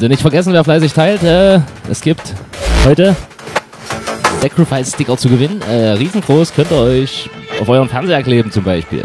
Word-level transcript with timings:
Also 0.00 0.08
nicht 0.08 0.22
vergessen, 0.22 0.54
wer 0.54 0.64
fleißig 0.64 0.94
teilt, 0.94 1.22
äh, 1.22 1.60
es 1.90 2.00
gibt 2.00 2.32
heute 2.86 3.14
Sacrifice-Sticker 4.40 5.18
zu 5.18 5.28
gewinnen. 5.28 5.60
Äh, 5.70 5.90
riesengroß, 5.90 6.54
könnt 6.54 6.70
ihr 6.70 6.78
euch 6.78 7.28
auf 7.60 7.68
euren 7.68 7.86
Fernseher 7.86 8.22
kleben 8.22 8.50
zum 8.50 8.64
Beispiel. 8.64 9.04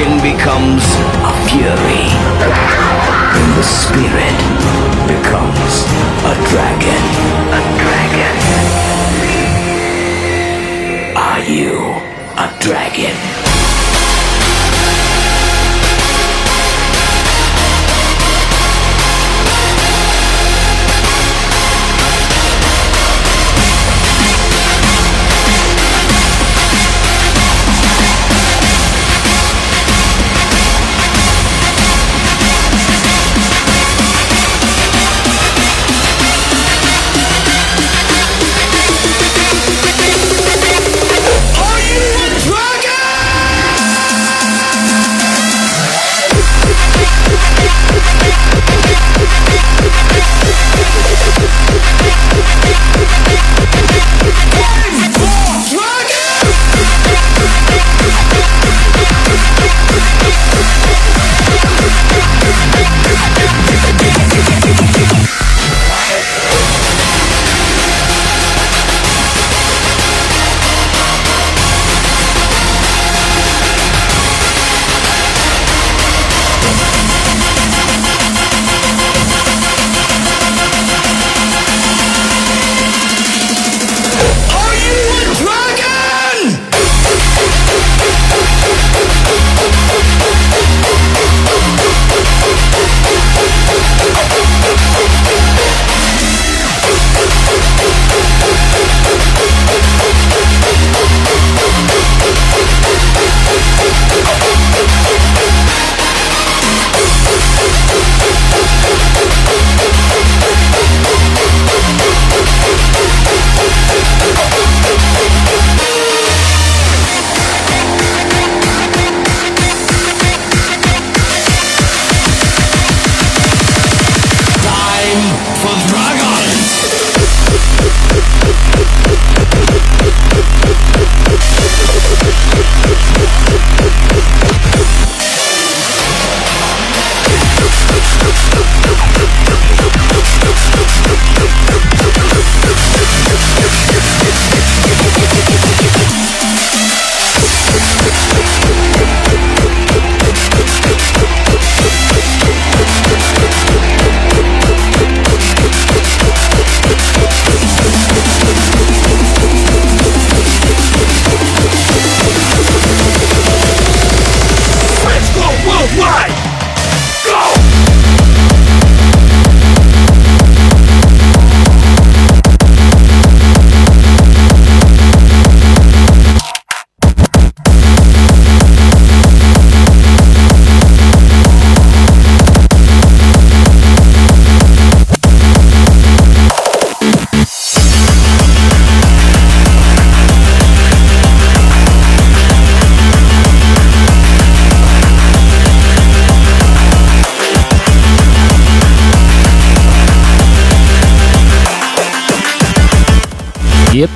passion 0.00 0.20
becomes 0.22 0.82
a 1.24 1.32
fury. 1.48 2.08
And 3.36 3.52
the 3.56 3.62
spirit 3.62 4.38
becomes 5.06 5.84
a 6.24 6.34
dragon. 6.48 7.02
A 7.52 7.60
dragon. 7.80 8.36
Are 11.16 11.40
you 11.40 11.76
a 12.36 12.56
dragon? 12.60 13.49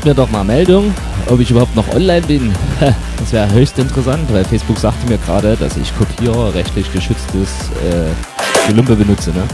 Mir 0.05 0.14
doch 0.14 0.31
mal 0.31 0.45
Meldung, 0.45 0.93
ob 1.29 1.40
ich 1.40 1.51
überhaupt 1.51 1.75
noch 1.75 1.88
online 1.95 2.27
bin. 2.27 2.53
Das 3.19 3.33
wäre 3.33 3.51
höchst 3.53 3.79
interessant, 3.79 4.31
weil 4.31 4.45
Facebook 4.45 4.79
sagte 4.79 5.09
mir 5.09 5.17
gerade, 5.17 5.57
dass 5.57 5.79
ich 5.79 5.97
kopierrechtlich 5.97 6.93
geschütztes 6.93 7.49
äh, 7.83 8.69
Gelümpe 8.69 8.97
benutze, 8.97 9.31
ne? 9.31 9.45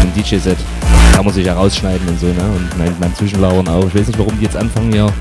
Ein 0.00 0.12
DJ-Set. 0.14 0.56
Kann 1.14 1.24
man 1.24 1.32
sich 1.32 1.46
ja 1.46 1.54
rausschneiden 1.54 2.08
und 2.08 2.18
so, 2.18 2.26
ne? 2.26 2.42
Und 2.56 2.76
mein, 2.76 2.92
mein 2.98 3.14
Zwischenlauern 3.14 3.68
auch. 3.68 3.86
Ich 3.86 3.94
weiß 3.94 4.08
nicht, 4.08 4.18
warum 4.18 4.36
die 4.36 4.46
jetzt 4.46 4.56
anfangen, 4.56 4.92
hier 4.92 5.12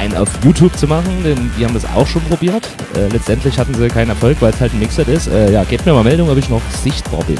einen 0.00 0.16
auf 0.16 0.28
YouTube 0.42 0.76
zu 0.76 0.88
machen, 0.88 1.22
denn 1.24 1.50
die 1.56 1.64
haben 1.64 1.74
das 1.74 1.84
auch 1.94 2.08
schon 2.08 2.22
probiert. 2.22 2.68
Äh, 2.96 3.06
letztendlich 3.12 3.56
hatten 3.56 3.74
sie 3.74 3.86
keinen 3.88 4.08
Erfolg, 4.08 4.38
weil 4.40 4.52
es 4.52 4.60
halt 4.60 4.72
ein 4.74 4.80
Mixer 4.80 5.06
ist. 5.06 5.28
Äh, 5.28 5.52
ja, 5.52 5.62
gebt 5.62 5.86
mir 5.86 5.92
mal 5.92 6.02
Meldung, 6.02 6.28
ob 6.28 6.38
ich 6.38 6.48
noch 6.48 6.62
sichtbar 6.82 7.22
bin. 7.24 7.38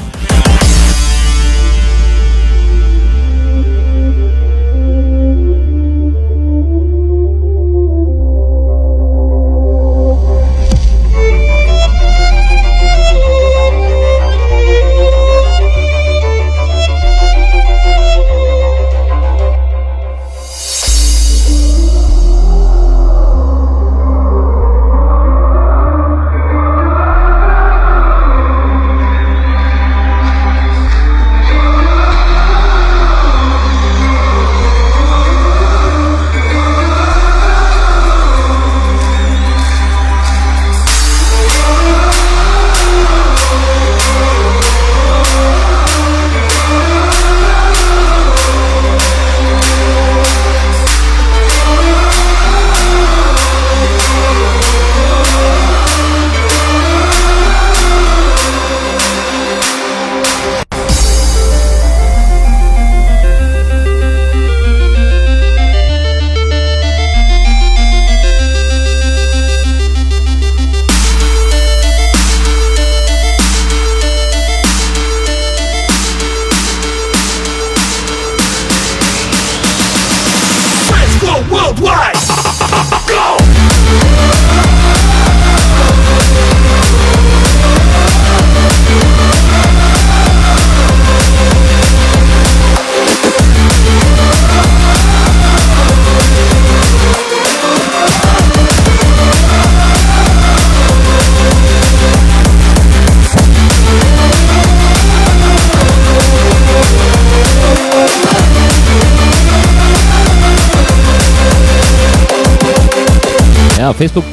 Ja, 113.93 113.97
Facebook 113.97 114.23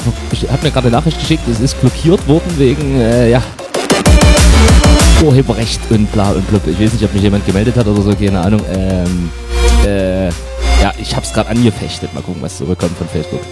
hat 0.50 0.62
mir 0.62 0.70
gerade 0.70 0.86
eine 0.86 0.96
Nachricht 0.96 1.18
geschickt, 1.18 1.42
es 1.46 1.60
ist 1.60 1.78
blockiert 1.80 2.26
worden 2.26 2.50
wegen, 2.56 2.98
äh, 2.98 3.30
ja, 3.30 3.42
Urheberrecht 5.22 5.80
und 5.90 6.10
bla 6.12 6.30
und 6.30 6.46
blub. 6.48 6.66
Ich 6.66 6.80
weiß 6.80 6.94
nicht, 6.94 7.04
ob 7.04 7.12
mich 7.12 7.22
jemand 7.22 7.44
gemeldet 7.44 7.76
hat 7.76 7.86
oder 7.86 8.00
so, 8.00 8.14
keine 8.14 8.40
Ahnung. 8.40 8.62
Ähm, 8.72 9.30
äh, 9.84 10.28
ja, 10.28 10.94
ich 10.98 11.14
hab's 11.14 11.34
gerade 11.34 11.50
angefechtet. 11.50 12.14
Mal 12.14 12.22
gucken, 12.22 12.40
was 12.40 12.56
zurückkommt 12.56 12.96
von 12.96 13.06
Facebook. 13.08 13.42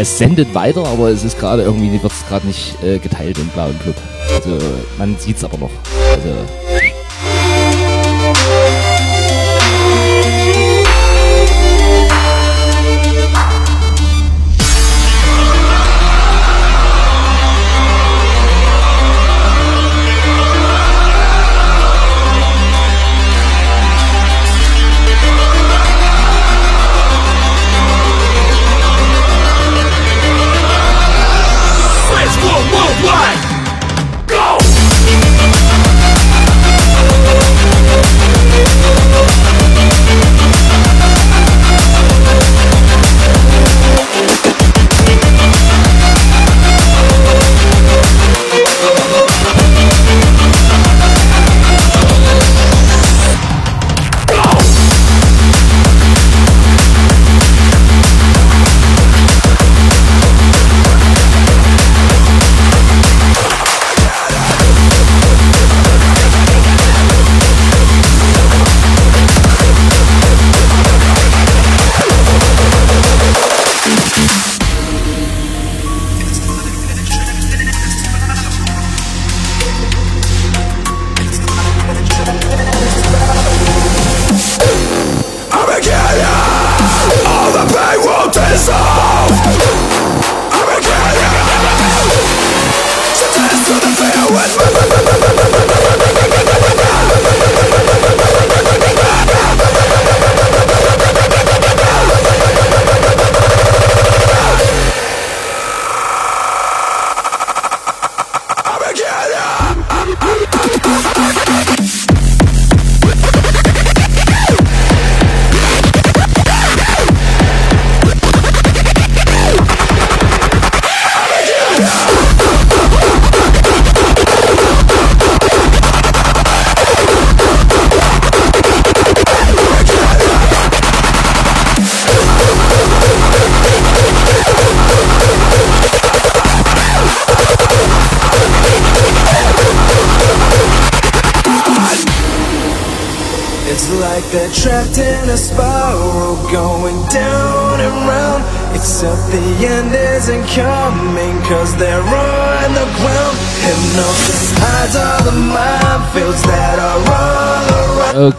Es 0.00 0.18
sendet 0.18 0.52
weiter, 0.52 0.84
aber 0.84 1.10
es 1.10 1.22
ist 1.22 1.38
gerade 1.38 1.62
irgendwie, 1.62 1.92
wird 1.92 2.12
es 2.12 2.26
gerade 2.28 2.46
nicht 2.46 2.74
äh, 2.82 2.98
geteilt 2.98 3.38
und 3.38 3.52
bla 3.54 3.66
und 3.66 3.78
blub. 3.84 3.96
Also, 4.34 4.58
man 4.98 5.16
sieht's 5.18 5.44
aber 5.44 5.58
noch. 5.58 5.70
Also, 6.12 6.63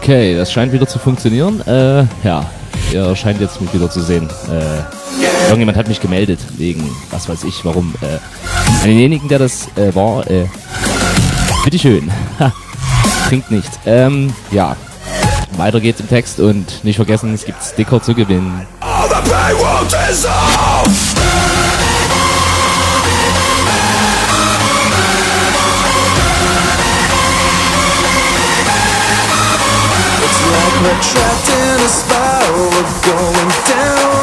Okay, 0.06 0.36
das 0.36 0.54
scheint 0.54 0.72
wieder 0.72 0.86
zu 0.88 1.00
funktionieren. 1.00 1.62
Äh, 1.66 2.06
ja, 2.24 2.46
ihr 2.94 3.16
scheint 3.16 3.42
jetzt 3.42 3.60
mich 3.60 3.74
wieder 3.74 3.90
zu 3.90 4.02
sehen. 4.02 4.30
Äh, 4.48 4.84
irgendjemand 5.46 5.80
hat 5.80 5.88
mich 5.88 6.00
gemeldet, 6.00 6.40
wegen, 6.58 6.88
was 7.10 7.28
weiß 7.28 7.44
ich, 7.44 7.66
warum. 7.66 7.92
Äh, 8.02 8.20
an 8.84 8.84
denjenigen, 8.84 9.28
der 9.30 9.40
das 9.40 9.68
äh, 9.76 9.96
war, 9.96 10.30
äh, 10.30 10.46
bitteschön. 11.64 12.12
Trinkt 13.30 13.50
nicht. 13.50 13.72
Ähm, 13.88 14.32
ja. 14.52 14.76
Weiter 15.58 15.80
geht's 15.80 16.02
im 16.02 16.08
Text 16.08 16.40
und 16.40 16.84
nicht 16.84 16.98
vergessen, 16.98 17.34
es 17.34 17.44
gibt 17.44 17.64
Sticker 17.64 18.00
zu 18.00 18.14
gewinnen. 18.14 18.68
All 18.82 19.10
the 19.10 19.28
pain 19.28 19.56
will. 19.56 21.15
Trapped 31.02 31.50
in 31.50 31.76
a 31.82 31.90
spiral 31.90 32.72
going 33.04 33.52
down. 33.68 34.16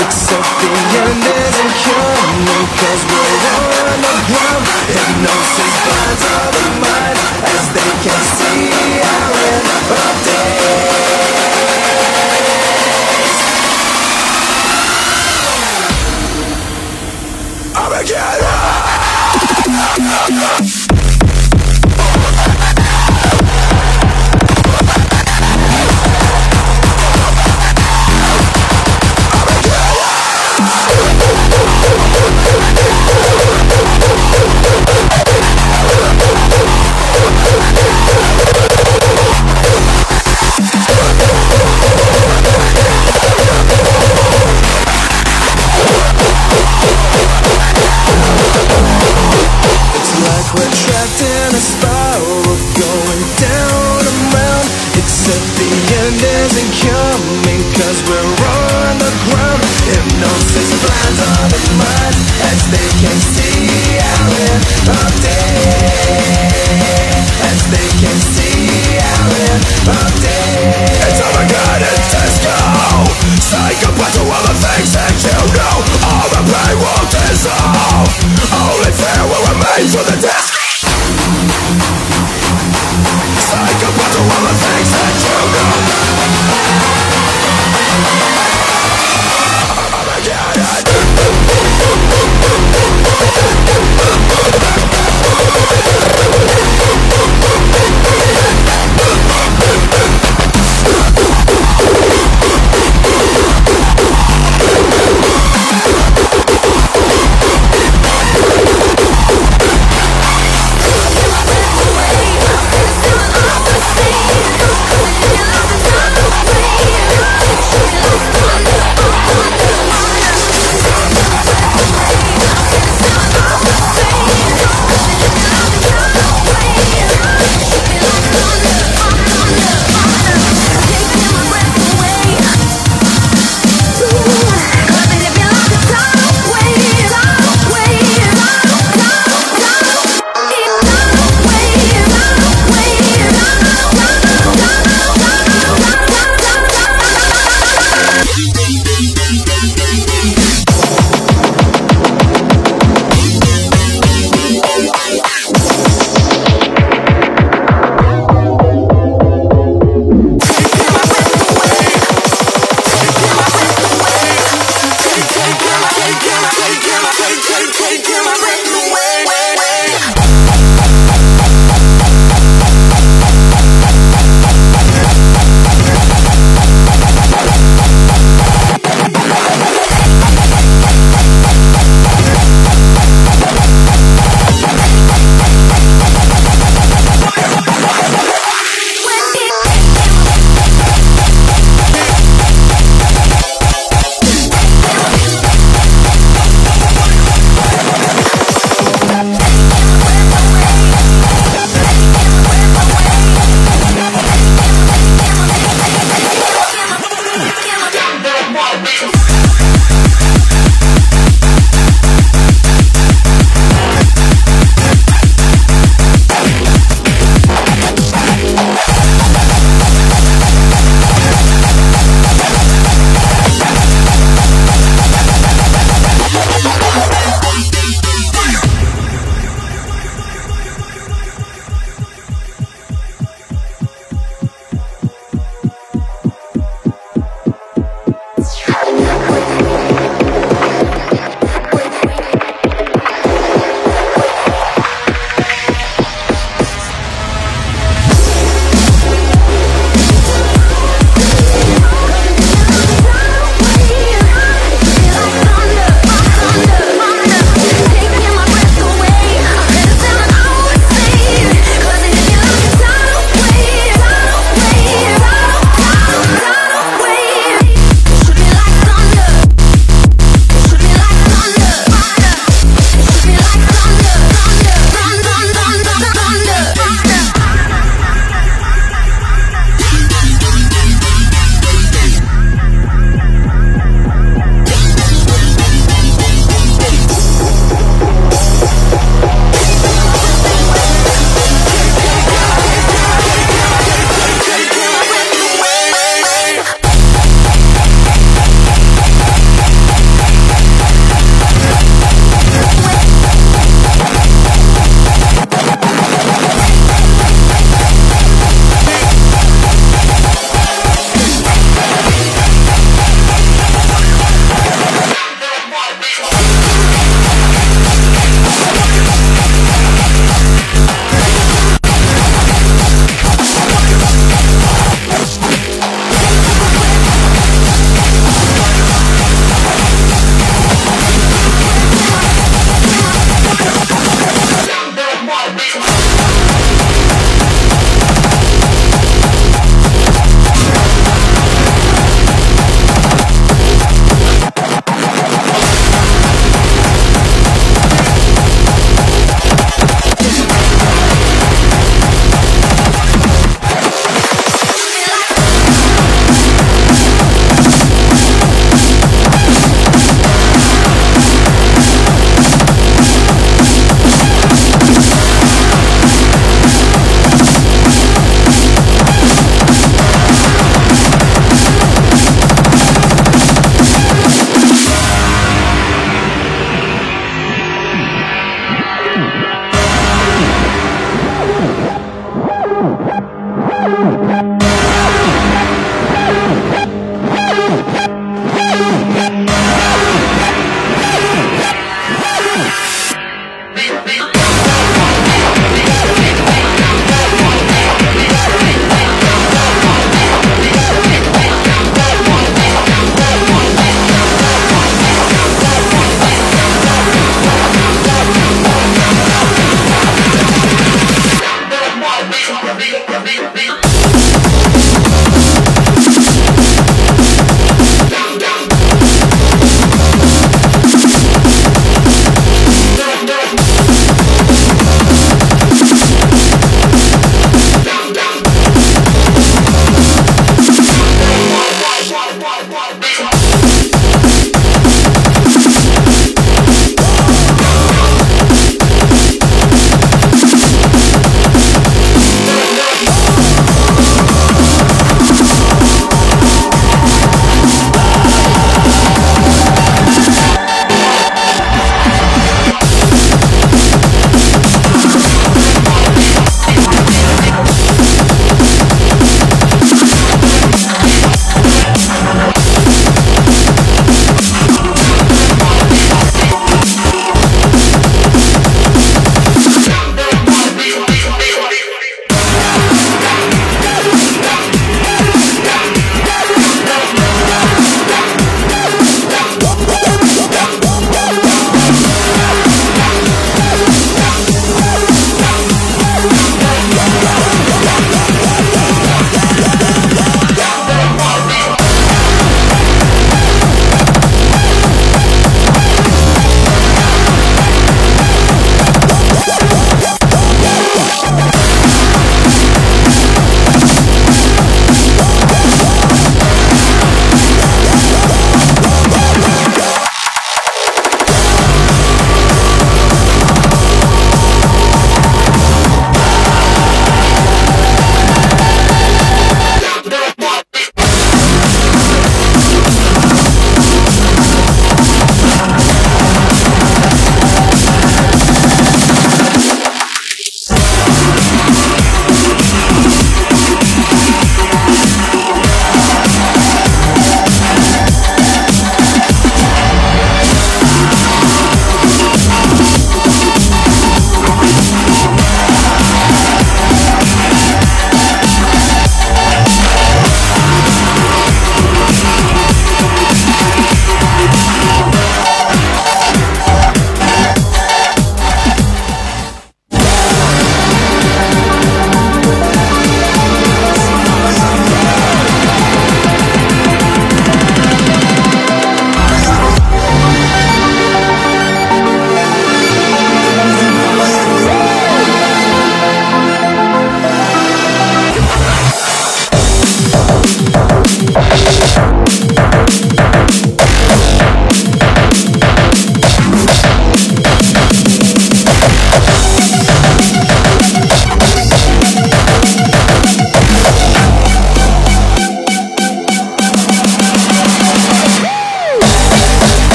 Except 0.00 0.48
the 0.58 0.70
end 1.04 1.22
isn't 1.22 1.74
we're 3.10 3.78
on 3.78 4.00
the 4.02 4.16
ground. 4.28 4.64
Hypnosis 4.90 5.74
blinds 5.86 6.24
all 6.34 6.50
the 6.50 6.66
mind 6.82 7.18
as 7.54 7.64
they 7.74 7.92
can 8.02 8.20
see 8.36 9.29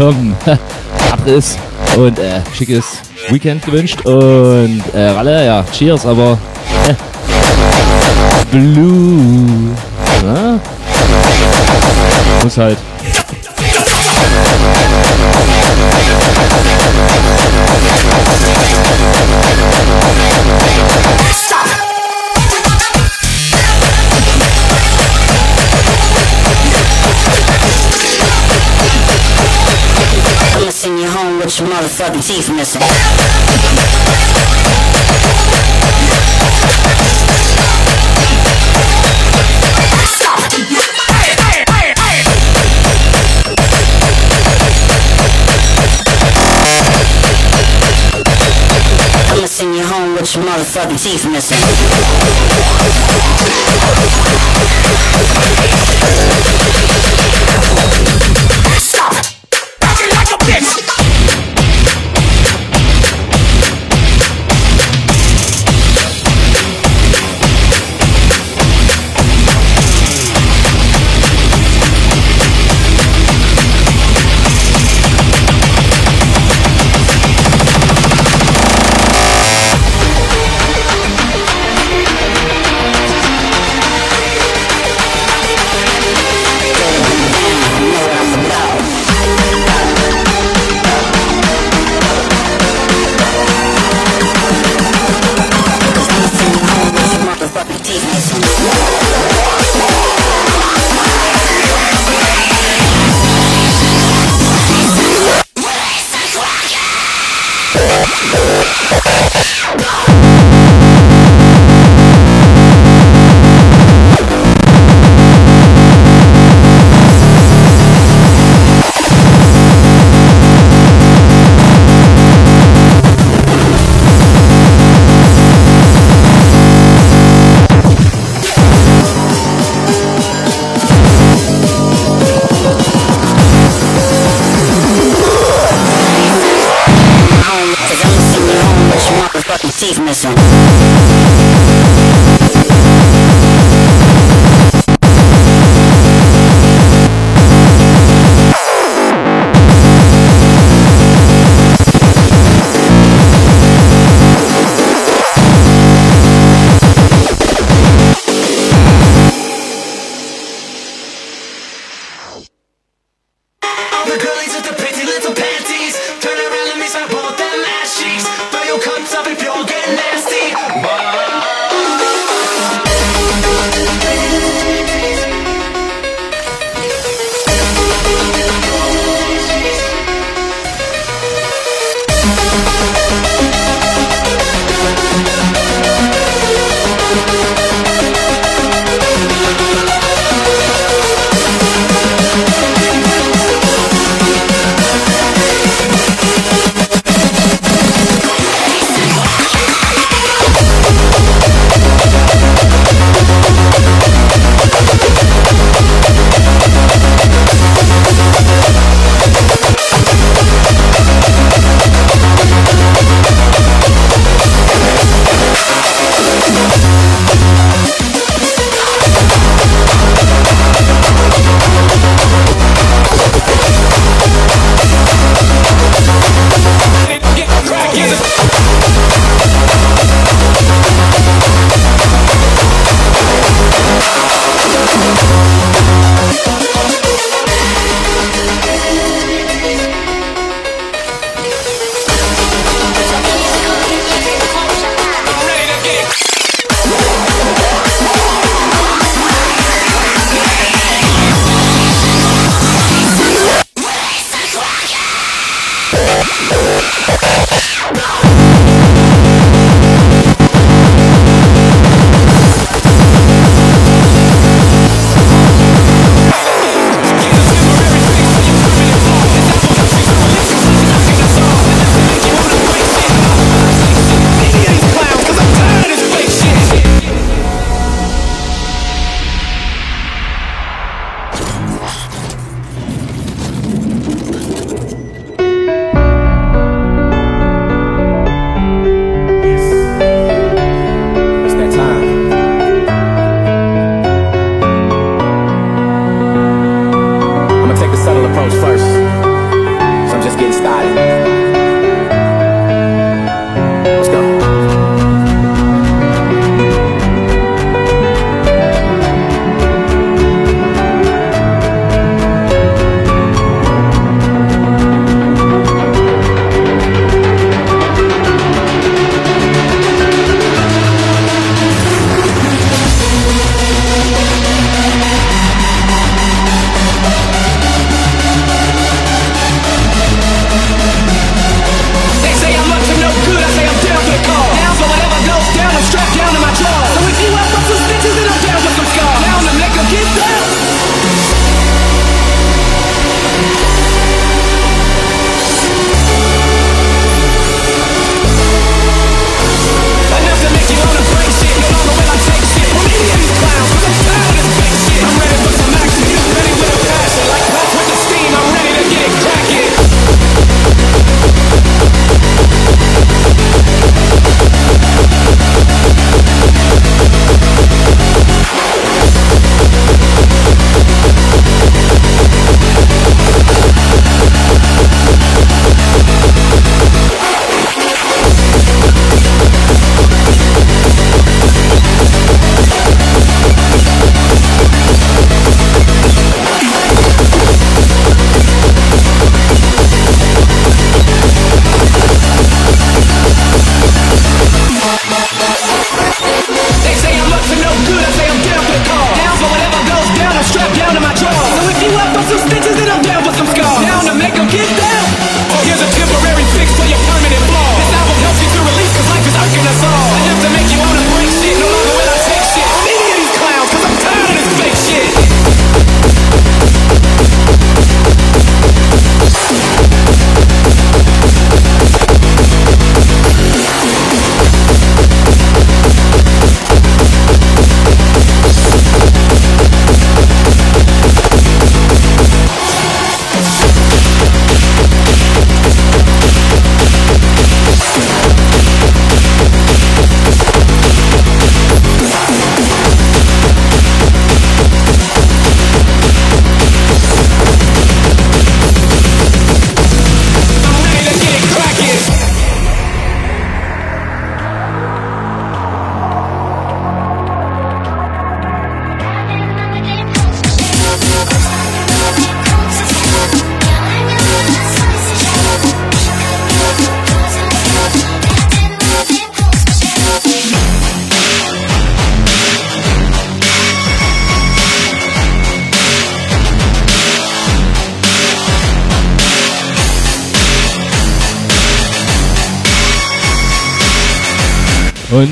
Komm, 0.00 0.34
habt 1.10 1.26
und 1.98 2.18
äh, 2.18 2.40
schickes 2.54 3.02
Weekend 3.28 3.62
gewünscht. 3.66 4.00
Und 4.06 4.82
äh, 4.94 5.08
Ralle, 5.10 5.44
ja, 5.44 5.62
cheers, 5.72 6.06
aber 6.06 6.38
äh, 6.88 6.94
Blue. 8.50 9.76
Na? 10.24 10.58
Muss 12.42 12.56
halt. 12.56 12.78
your 31.60 31.68
motherfucking 31.68 32.26
teeth 32.26 32.50
missing. 32.50 32.80
I'ma 49.32 49.46
send 49.46 49.76
you 49.76 49.84
home 49.84 50.14
with 50.14 50.34
your 50.34 50.44
motherfucking 50.44 51.02
teeth 51.02 51.26
missing. 51.26 51.69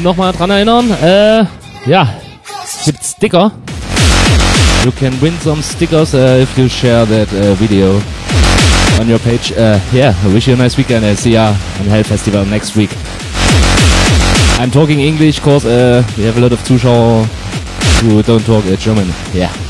nochmal 0.09 0.33
dran 0.33 0.51
erinnern. 0.51 0.91
Äh, 1.03 1.45
ja, 1.85 2.09
es 2.65 2.87
gibt 2.87 3.05
Sticker. 3.05 3.53
You 4.85 4.93
can 4.93 5.13
win 5.21 5.35
some 5.43 5.63
stickers 5.63 6.15
uh, 6.15 6.41
if 6.41 6.57
you 6.57 6.67
share 6.67 7.05
that 7.05 7.29
uh, 7.35 7.55
video 7.57 8.01
on 8.99 9.09
your 9.09 9.19
page. 9.19 9.53
Uh, 9.53 9.79
yeah, 9.93 10.15
I 10.25 10.33
wish 10.33 10.49
you 10.49 10.55
a 10.55 10.57
nice 10.57 10.79
weekend. 10.79 11.05
I 11.05 11.15
see 11.15 11.33
ya 11.33 11.49
on 11.81 11.89
Hell 11.89 12.05
Festival 12.05 12.47
next 12.47 12.75
week. 12.75 12.91
I'm 14.59 14.71
talking 14.71 15.01
English 15.01 15.41
because 15.41 15.65
we 16.17 16.25
have 16.25 16.39
a 16.39 16.41
lot 16.41 16.53
of 16.53 16.61
Zuschauer 16.65 17.27
who 18.01 18.23
don't 18.23 18.45
talk 18.47 18.65
German. 18.79 19.13
Yeah. 19.35 19.68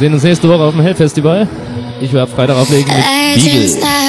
sehen 0.00 0.14
uns 0.14 0.22
nächste 0.22 0.48
Woche 0.48 0.62
auf 0.62 0.72
dem 0.72 0.80
Hellfestival. 0.80 1.46
Ich 2.00 2.10
werde 2.14 2.32
Freitag 2.32 2.56
auflegen 2.56 2.88
mit 2.88 3.04
äh, 3.04 3.38
Beagle. 3.38 3.99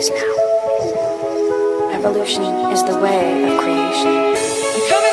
Is 0.00 0.08
now. 0.08 1.90
Evolution 1.92 2.42
is 2.72 2.82
the 2.84 2.98
way 2.98 3.44
of 3.44 3.60
creation. 3.60 5.09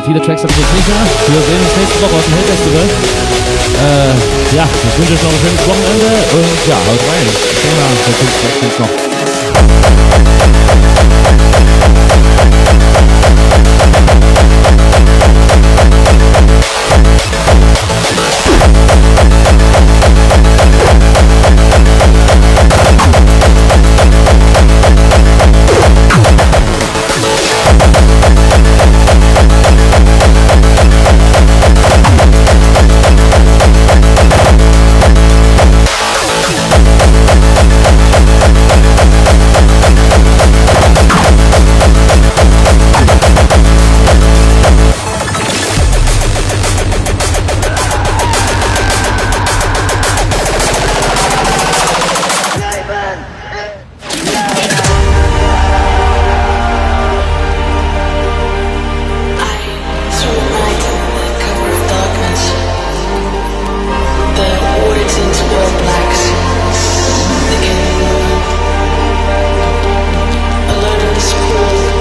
Leute, 0.00 0.06
viele 0.06 0.20
Tracks 0.20 0.42
habe 0.42 0.52
ich 0.52 0.58
jetzt 0.58 0.72
nicht 0.74 0.88
mehr. 0.88 1.04
Wir 1.28 1.42
sehen 1.42 1.60
uns 1.60 1.76
nächste 1.76 2.00
Woche 2.02 2.16
auf 2.16 2.24
dem 2.24 2.34
Hellfestival. 2.34 2.86
Äh, 3.80 4.56
ja, 4.56 4.64
ich 4.64 4.98
wünsche 4.98 5.12
euch 5.14 5.22
noch 5.22 5.30
ein 5.30 5.38
schönes 5.40 5.66
Wochenende 5.68 6.08
und 6.32 6.68
ja, 6.68 6.76
haut 6.76 7.02
rein. 7.08 7.26
Fünf 8.04 8.32
Tracks 8.40 8.60
sind's 8.60 8.78
noch. 8.78 8.88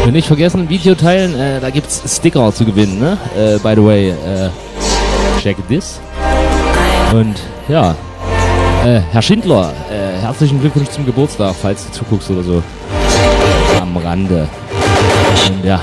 Und 0.09 0.15
nicht 0.15 0.27
vergessen, 0.27 0.67
Video 0.69 0.95
teilen, 0.95 1.39
äh, 1.39 1.59
da 1.59 1.69
gibt's 1.69 2.01
Sticker 2.03 2.51
zu 2.51 2.65
gewinnen, 2.65 2.97
ne? 2.97 3.15
Äh, 3.37 3.59
by 3.59 3.75
the 3.75 3.85
way, 3.85 4.09
äh, 4.09 4.49
check 5.39 5.55
this. 5.67 5.99
Und 7.13 7.35
ja, 7.67 7.91
äh, 8.83 9.01
Herr 9.11 9.21
Schindler, 9.21 9.71
äh, 9.87 10.19
herzlichen 10.19 10.59
Glückwunsch 10.61 10.89
zum 10.89 11.05
Geburtstag, 11.05 11.53
falls 11.61 11.85
du 11.85 11.91
zuguckst 11.91 12.31
oder 12.31 12.41
so. 12.41 12.63
Am 13.79 13.95
Rande. 13.97 14.49
Und 15.47 15.63
ja, 15.63 15.79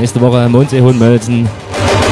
nächste 0.00 0.20
Woche 0.20 0.48
Mondsee 0.48 0.80
Hohenmölzen, 0.80 1.48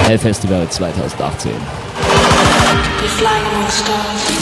Hellfestival 0.07 0.69
2018. 0.69 1.51
Be 1.51 3.09
flying 3.09 3.33
among 3.53 4.40